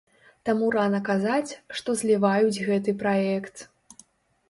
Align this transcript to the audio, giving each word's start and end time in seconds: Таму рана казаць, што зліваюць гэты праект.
Таму 0.47 0.69
рана 0.75 1.01
казаць, 1.09 1.51
што 1.81 1.89
зліваюць 2.01 2.61
гэты 2.71 2.99
праект. 3.07 3.67